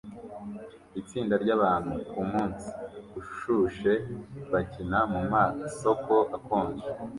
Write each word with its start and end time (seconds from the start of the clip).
Itsinda 1.01 1.35
ryabantu 1.43 1.93
kumunsi 2.11 2.67
ushushe 3.19 3.93
bakina 4.51 4.99
mumasoko 5.11 6.15
akonje 6.37 6.87